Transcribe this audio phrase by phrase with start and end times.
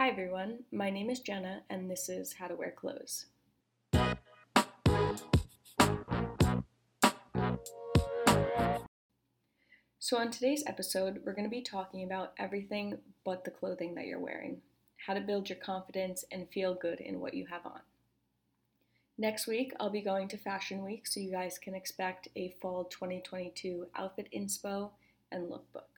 [0.00, 3.26] Hi everyone, my name is Jenna and this is How to Wear Clothes.
[9.98, 14.06] So, on today's episode, we're going to be talking about everything but the clothing that
[14.06, 14.60] you're wearing,
[15.04, 17.80] how to build your confidence and feel good in what you have on.
[19.18, 22.84] Next week, I'll be going to Fashion Week, so you guys can expect a fall
[22.84, 24.90] 2022 outfit inspo
[25.32, 25.97] and lookbook.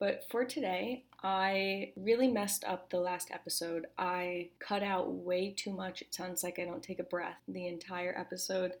[0.00, 3.86] But for today, I really messed up the last episode.
[3.98, 6.00] I cut out way too much.
[6.00, 8.72] It sounds like I don't take a breath the entire episode.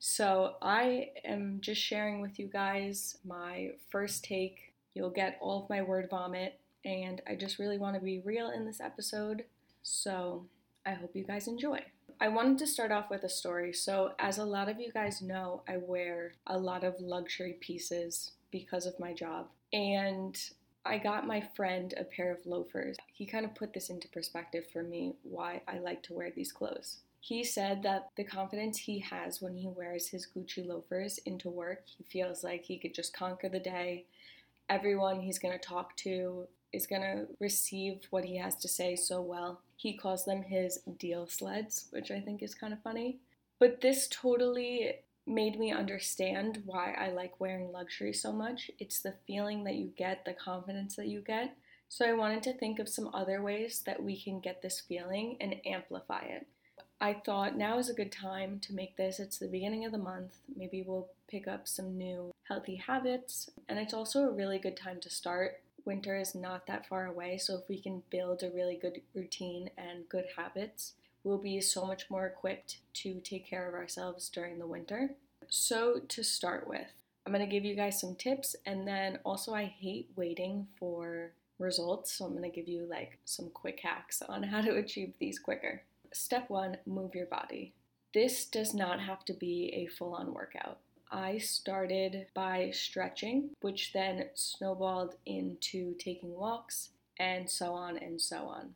[0.00, 4.74] So I am just sharing with you guys my first take.
[4.94, 8.50] You'll get all of my word vomit, and I just really want to be real
[8.50, 9.44] in this episode.
[9.84, 10.46] So
[10.84, 11.84] I hope you guys enjoy.
[12.20, 13.72] I wanted to start off with a story.
[13.72, 18.32] So, as a lot of you guys know, I wear a lot of luxury pieces
[18.50, 19.48] because of my job.
[19.72, 20.38] And
[20.86, 22.96] I got my friend a pair of loafers.
[23.12, 26.52] He kind of put this into perspective for me why I like to wear these
[26.52, 26.98] clothes.
[27.20, 31.84] He said that the confidence he has when he wears his Gucci loafers into work,
[31.86, 34.04] he feels like he could just conquer the day.
[34.68, 38.94] Everyone he's going to talk to is going to receive what he has to say
[38.94, 39.62] so well.
[39.76, 43.20] He calls them his deal sleds, which I think is kind of funny.
[43.58, 44.96] But this totally
[45.26, 48.70] made me understand why I like wearing luxury so much.
[48.78, 51.56] It's the feeling that you get, the confidence that you get.
[51.88, 55.36] So I wanted to think of some other ways that we can get this feeling
[55.40, 56.46] and amplify it.
[57.00, 59.20] I thought now is a good time to make this.
[59.20, 60.38] It's the beginning of the month.
[60.56, 63.50] Maybe we'll pick up some new healthy habits.
[63.68, 65.60] And it's also a really good time to start.
[65.84, 69.68] Winter is not that far away, so if we can build a really good routine
[69.76, 74.58] and good habits, we'll be so much more equipped to take care of ourselves during
[74.58, 75.10] the winter.
[75.48, 76.86] So, to start with,
[77.26, 82.12] I'm to give you guys some tips and then also I hate waiting for results,
[82.12, 85.82] so I'm to give you like some quick hacks on how to achieve these quicker.
[86.12, 87.72] Step 1, move your body.
[88.12, 90.78] This does not have to be a full-on workout.
[91.10, 98.46] I started by stretching, which then snowballed into taking walks and so on and so
[98.46, 98.74] on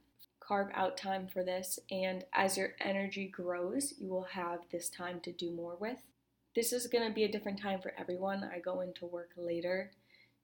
[0.48, 5.20] carve out time for this, and as your energy grows, you will have this time
[5.20, 5.98] to do more with.
[6.54, 8.50] This is going to be a different time for everyone.
[8.50, 9.90] I go into work later,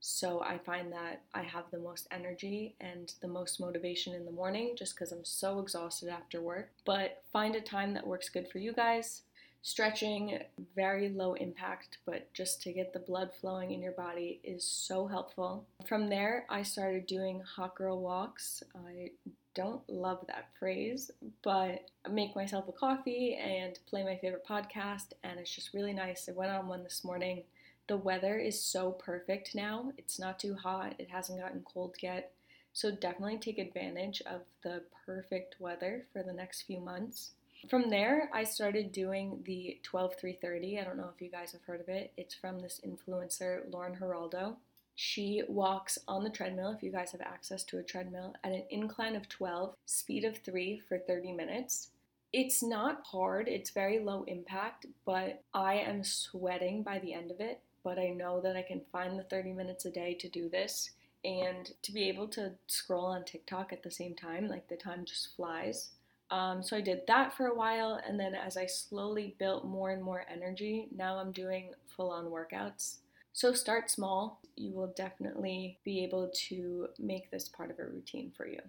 [0.00, 4.30] so I find that I have the most energy and the most motivation in the
[4.30, 6.72] morning just because I'm so exhausted after work.
[6.84, 9.22] But find a time that works good for you guys.
[9.62, 10.40] Stretching,
[10.76, 15.06] very low impact, but just to get the blood flowing in your body is so
[15.06, 15.64] helpful.
[15.86, 18.62] From there, I started doing hot girl walks.
[18.86, 19.12] I
[19.54, 21.10] don't love that phrase,
[21.42, 26.28] but make myself a coffee and play my favorite podcast, and it's just really nice.
[26.28, 27.44] I went on one this morning.
[27.86, 29.92] The weather is so perfect now.
[29.98, 32.32] It's not too hot, it hasn't gotten cold yet.
[32.72, 37.30] So definitely take advantage of the perfect weather for the next few months.
[37.70, 40.80] From there, I started doing the 12 330.
[40.80, 42.12] I don't know if you guys have heard of it.
[42.16, 44.56] It's from this influencer, Lauren Giraldo.
[44.94, 48.64] She walks on the treadmill, if you guys have access to a treadmill, at an
[48.70, 51.90] incline of 12, speed of 3 for 30 minutes.
[52.32, 57.40] It's not hard, it's very low impact, but I am sweating by the end of
[57.40, 57.60] it.
[57.82, 60.90] But I know that I can find the 30 minutes a day to do this
[61.24, 65.04] and to be able to scroll on TikTok at the same time, like the time
[65.04, 65.90] just flies.
[66.30, 69.90] Um, so I did that for a while, and then as I slowly built more
[69.90, 72.96] and more energy, now I'm doing full on workouts.
[73.34, 74.40] So start small.
[74.54, 78.60] You will definitely be able to make this part of a routine for you.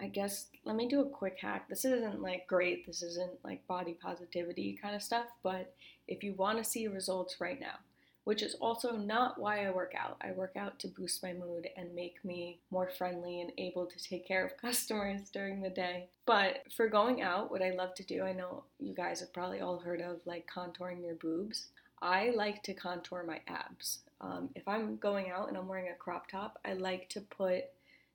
[0.00, 1.68] I guess let me do a quick hack.
[1.68, 5.74] This isn't like great, this isn't like body positivity kind of stuff, but
[6.06, 7.74] if you want to see results right now,
[8.22, 10.16] which is also not why I work out.
[10.22, 13.98] I work out to boost my mood and make me more friendly and able to
[13.98, 16.08] take care of customers during the day.
[16.24, 19.60] But for going out, what I love to do, I know you guys have probably
[19.60, 21.66] all heard of like contouring your boobs.
[22.00, 24.00] I like to contour my abs.
[24.20, 27.64] Um, if I'm going out and I'm wearing a crop top, I like to put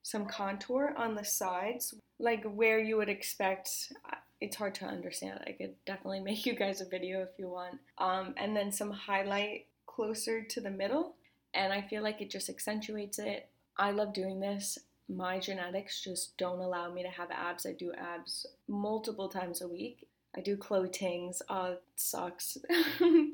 [0.04, 3.94] some contour on the sides, like where you would expect.
[4.12, 5.42] Uh, it's hard to understand.
[5.46, 7.80] I could definitely make you guys a video if you want.
[7.98, 11.16] Um, and then some highlight closer to the middle,
[11.54, 13.50] and I feel like it just accentuates it.
[13.78, 14.78] I love doing this.
[15.08, 17.66] My genetics just don't allow me to have abs.
[17.66, 20.08] I do abs multiple times a week.
[20.36, 21.42] I do clotings.
[21.50, 22.58] Uh, it sucks.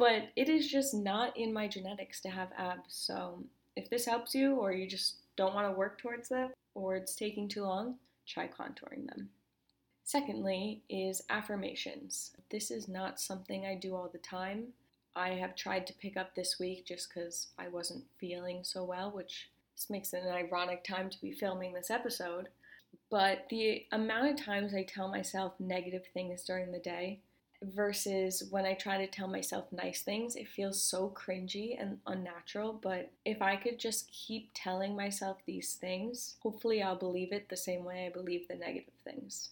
[0.00, 2.94] but it is just not in my genetics to have abs.
[2.94, 3.44] So
[3.76, 7.14] if this helps you, or you just don't want to work towards that, or it's
[7.14, 9.28] taking too long, try contouring them.
[10.04, 12.30] Secondly, is affirmations.
[12.50, 14.68] This is not something I do all the time.
[15.14, 19.10] I have tried to pick up this week just because I wasn't feeling so well,
[19.10, 19.50] which
[19.90, 22.48] makes it an ironic time to be filming this episode.
[23.10, 27.20] But the amount of times I tell myself negative things during the day
[27.62, 32.72] versus when I try to tell myself nice things, it feels so cringy and unnatural.
[32.72, 37.56] But if I could just keep telling myself these things, hopefully I'll believe it the
[37.56, 39.50] same way I believe the negative things.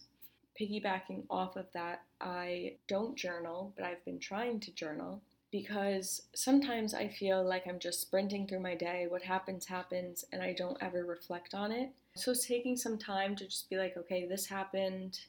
[0.59, 5.21] Piggybacking off of that, I don't journal, but I've been trying to journal
[5.51, 9.07] because sometimes I feel like I'm just sprinting through my day.
[9.09, 11.89] What happens, happens, and I don't ever reflect on it.
[12.15, 15.19] So, it's taking some time to just be like, okay, this happened.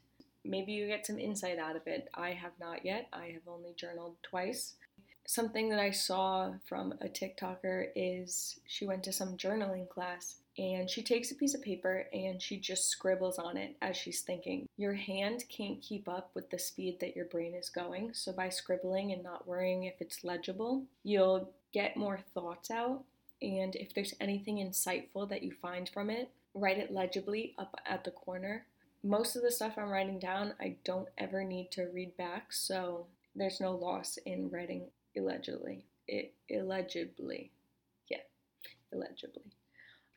[0.45, 2.09] Maybe you get some insight out of it.
[2.15, 3.09] I have not yet.
[3.13, 4.75] I have only journaled twice.
[5.27, 10.91] Something that I saw from a TikToker is she went to some journaling class and
[10.91, 14.67] she takes a piece of paper and she just scribbles on it as she's thinking.
[14.77, 18.49] Your hand can't keep up with the speed that your brain is going, so by
[18.49, 23.05] scribbling and not worrying if it's legible, you'll get more thoughts out.
[23.41, 28.05] And if there's anything insightful that you find from it, write it legibly up at
[28.05, 28.67] the corner.
[29.02, 33.06] Most of the stuff I'm writing down, I don't ever need to read back, so
[33.35, 35.85] there's no loss in writing illegibly.
[36.06, 37.50] It, illegibly.
[38.08, 38.19] Yeah,
[38.93, 39.52] illegibly.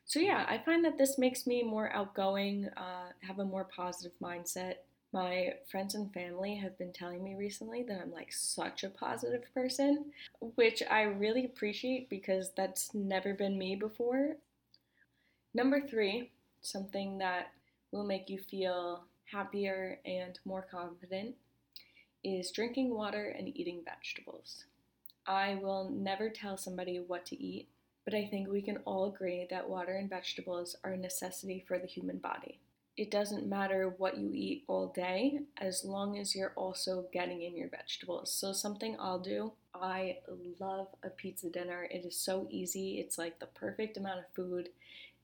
[0.04, 4.12] So, yeah, I find that this makes me more outgoing, uh, have a more positive
[4.22, 4.74] mindset.
[5.12, 9.44] My friends and family have been telling me recently that I'm like such a positive
[9.54, 10.06] person,
[10.40, 14.36] which I really appreciate because that's never been me before.
[15.54, 16.32] Number three,
[16.62, 17.52] something that
[17.94, 21.34] will make you feel happier and more confident,
[22.22, 24.64] is drinking water and eating vegetables.
[25.26, 27.68] I will never tell somebody what to eat
[28.04, 31.78] but I think we can all agree that water and vegetables are a necessity for
[31.78, 32.60] the human body.
[32.96, 37.56] It doesn't matter what you eat all day as long as you're also getting in
[37.56, 38.32] your vegetables.
[38.32, 40.18] So, something I'll do I
[40.60, 41.88] love a pizza dinner.
[41.90, 44.68] It is so easy, it's like the perfect amount of food.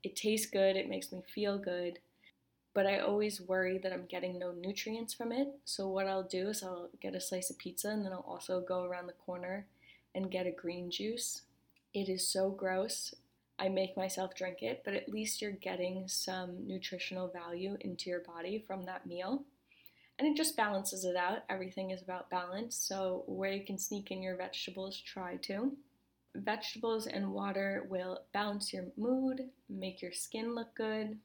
[0.03, 2.01] It tastes good, it makes me feel good,
[2.75, 5.49] but I always worry that I'm getting no nutrients from it.
[5.65, 8.61] So, what I'll do is I'll get a slice of pizza and then I'll also
[8.61, 9.67] go around the corner
[10.15, 11.43] and get a green juice
[11.93, 13.15] it is so gross.
[13.59, 18.21] I make myself drink it, but at least you're getting some nutritional value into your
[18.21, 19.45] body from that meal.
[20.19, 21.45] And it just balances it out.
[21.49, 22.77] Everything is about balance.
[22.77, 25.73] So, where you can sneak in your vegetables, try to.
[26.37, 31.19] Vegetables and water will balance your mood, make your skin look good.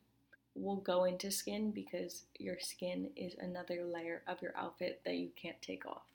[0.56, 5.30] We'll go into skin because your skin is another layer of your outfit that you
[5.36, 6.06] can't take off.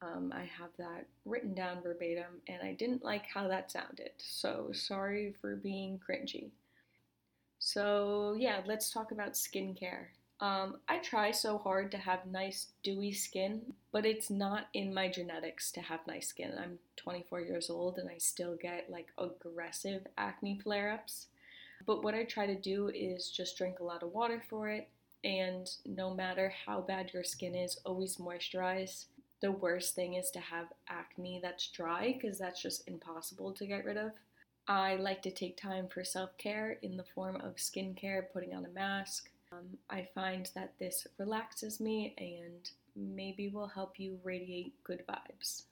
[0.00, 4.10] Um, I have that written down verbatim, and I didn't like how that sounded.
[4.18, 6.50] So sorry for being cringy.
[7.58, 10.06] So, yeah, let's talk about skincare.
[10.40, 13.62] Um, I try so hard to have nice, dewy skin,
[13.92, 16.52] but it's not in my genetics to have nice skin.
[16.60, 21.28] I'm 24 years old and I still get like aggressive acne flare ups.
[21.86, 24.88] But what I try to do is just drink a lot of water for it,
[25.24, 29.06] and no matter how bad your skin is, always moisturize
[29.42, 33.84] the worst thing is to have acne that's dry because that's just impossible to get
[33.84, 34.12] rid of.
[34.68, 38.64] I like to take time for self care in the form of skincare, putting on
[38.64, 39.28] a mask.
[39.50, 45.64] Um, I find that this relaxes me and maybe will help you radiate good vibes.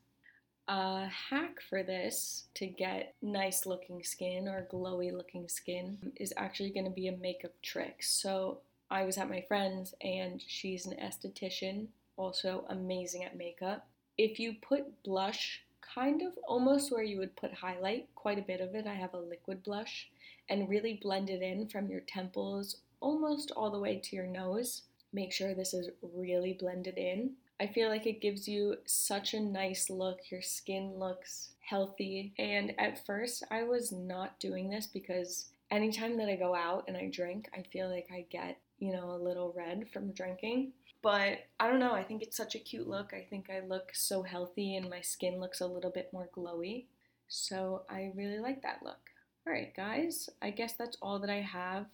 [0.73, 6.71] A hack for this to get nice looking skin or glowy looking skin is actually
[6.71, 8.05] going to be a makeup trick.
[8.05, 13.89] So, I was at my friend's and she's an esthetician also amazing at makeup.
[14.17, 18.61] If you put blush kind of almost where you would put highlight, quite a bit
[18.61, 20.09] of it, I have a liquid blush,
[20.49, 24.83] and really blend it in from your temples almost all the way to your nose.
[25.13, 27.33] Make sure this is really blended in.
[27.61, 30.31] I feel like it gives you such a nice look.
[30.31, 32.33] Your skin looks healthy.
[32.39, 36.97] And at first, I was not doing this because anytime that I go out and
[36.97, 40.73] I drink, I feel like I get, you know, a little red from drinking.
[41.03, 43.13] But I don't know, I think it's such a cute look.
[43.15, 46.87] I think I look so healthy and my skin looks a little bit more glowy.
[47.29, 48.99] So I really like that look.
[49.47, 51.87] Alright, guys, I guess that's all that I have.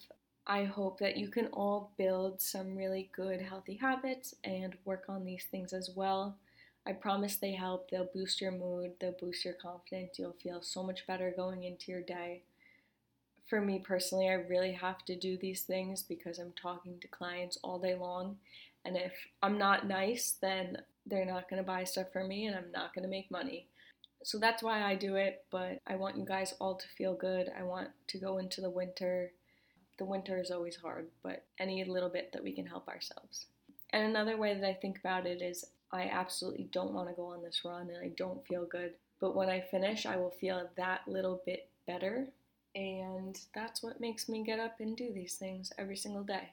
[0.46, 5.24] I hope that you can all build some really good, healthy habits and work on
[5.24, 6.36] these things as well.
[6.86, 7.90] I promise they help.
[7.90, 10.18] They'll boost your mood, they'll boost your confidence.
[10.18, 12.42] You'll feel so much better going into your day.
[13.48, 17.58] For me personally, I really have to do these things because I'm talking to clients
[17.62, 18.36] all day long
[18.86, 19.12] and if
[19.42, 22.94] I'm not nice, then they're not going to buy stuff from me and I'm not
[22.94, 23.66] going to make money.
[24.22, 27.50] So that's why I do it, but I want you guys all to feel good.
[27.58, 29.32] I want to go into the winter.
[29.98, 33.46] The winter is always hard, but any little bit that we can help ourselves.
[33.90, 37.26] And another way that I think about it is I absolutely don't want to go
[37.26, 38.94] on this run and I don't feel good.
[39.20, 42.26] But when I finish, I will feel that little bit better.
[42.74, 46.50] And that's what makes me get up and do these things every single day.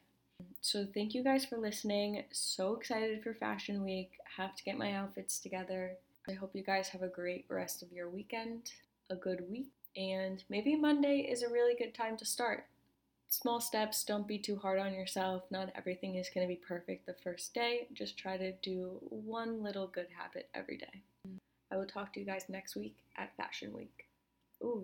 [0.61, 2.23] So, thank you guys for listening.
[2.31, 4.11] So excited for Fashion Week.
[4.37, 5.97] Have to get my outfits together.
[6.27, 8.71] I hope you guys have a great rest of your weekend,
[9.09, 12.65] a good week, and maybe Monday is a really good time to start
[13.33, 14.03] small steps.
[14.03, 15.43] Don't be too hard on yourself.
[15.49, 17.87] Not everything is going to be perfect the first day.
[17.93, 21.01] Just try to do one little good habit every day.
[21.71, 24.05] I will talk to you guys next week at Fashion Week.
[24.63, 24.83] Ooh.